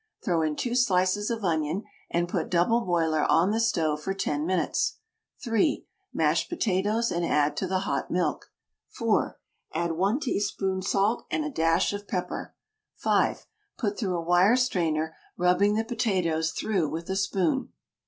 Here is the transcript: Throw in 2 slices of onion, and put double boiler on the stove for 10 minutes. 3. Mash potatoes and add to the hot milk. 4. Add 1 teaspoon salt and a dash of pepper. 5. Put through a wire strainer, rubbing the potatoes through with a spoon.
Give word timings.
Throw 0.25 0.41
in 0.41 0.55
2 0.55 0.73
slices 0.73 1.29
of 1.29 1.43
onion, 1.43 1.83
and 2.09 2.27
put 2.27 2.49
double 2.49 2.81
boiler 2.83 3.23
on 3.31 3.51
the 3.51 3.59
stove 3.59 4.01
for 4.01 4.15
10 4.15 4.47
minutes. 4.47 4.97
3. 5.43 5.85
Mash 6.11 6.49
potatoes 6.49 7.11
and 7.11 7.23
add 7.23 7.55
to 7.57 7.67
the 7.67 7.81
hot 7.81 8.09
milk. 8.09 8.51
4. 8.87 9.37
Add 9.75 9.91
1 9.91 10.19
teaspoon 10.21 10.81
salt 10.81 11.27
and 11.29 11.45
a 11.45 11.51
dash 11.51 11.93
of 11.93 12.07
pepper. 12.07 12.55
5. 12.95 13.45
Put 13.77 13.99
through 13.99 14.17
a 14.17 14.23
wire 14.25 14.55
strainer, 14.55 15.15
rubbing 15.37 15.75
the 15.75 15.85
potatoes 15.85 16.49
through 16.49 16.89
with 16.89 17.07
a 17.07 17.15
spoon. 17.15 17.71